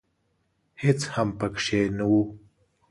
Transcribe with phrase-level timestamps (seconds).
[0.81, 2.13] هېڅ هم پکښې نه و.